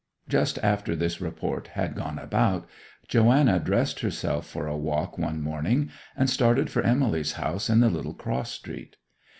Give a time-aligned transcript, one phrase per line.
[0.27, 2.67] Just after this report had gone about,
[3.07, 7.89] Joanna dressed herself for a walk one morning, and started for Emily's house in the
[7.91, 8.95] little cross street.